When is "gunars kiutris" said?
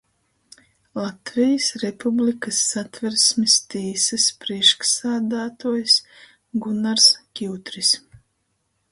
6.65-7.93